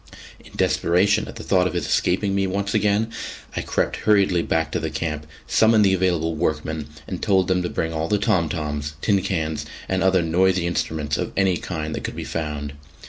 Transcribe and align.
In 0.43 0.53
desperation 0.55 1.27
at 1.27 1.35
the 1.35 1.43
thought 1.43 1.67
of 1.67 1.73
his 1.73 1.85
escaping 1.85 2.33
me 2.33 2.47
once 2.47 2.73
again, 2.73 3.11
I 3.55 3.61
crept 3.61 3.97
hurriedly 3.97 4.41
back 4.41 4.71
to 4.71 4.79
the 4.79 4.89
camp, 4.89 5.27
summoned 5.45 5.85
the 5.85 5.93
available 5.93 6.33
workmen 6.33 6.87
and 7.07 7.21
told 7.21 7.47
them 7.47 7.61
to 7.61 7.69
bring 7.69 7.93
all 7.93 8.07
the 8.07 8.17
tom 8.17 8.49
toms, 8.49 8.95
tin 9.03 9.21
cans, 9.21 9.63
and 9.87 10.01
other 10.01 10.23
noisy 10.23 10.65
instruments 10.65 11.17
of 11.17 11.31
any 11.37 11.55
kind 11.57 11.93
that 11.93 12.03
could 12.03 12.15
be 12.15 12.23
found. 12.23 12.73